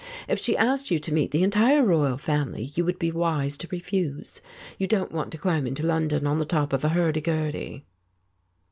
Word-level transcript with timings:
If 0.27 0.39
she 0.39 0.57
asked 0.57 0.89
you 0.89 0.97
to 0.97 1.13
meet 1.13 1.29
the 1.29 1.43
entire 1.43 1.83
Royal 1.83 2.17
Family, 2.17 2.71
you 2.73 2.83
would 2.85 2.97
be 2.97 3.11
wise 3.11 3.55
to 3.57 3.67
refuse. 3.69 4.41
You 4.79 4.87
don't 4.87 5.11
want 5.11 5.31
to 5.33 5.37
climb 5.37 5.67
into 5.67 5.85
London 5.85 6.25
on 6.25 6.39
the 6.39 6.43
top 6.43 6.73
of 6.73 6.83
a 6.83 6.89
hurdy 6.89 7.21
gurdy." 7.21 7.85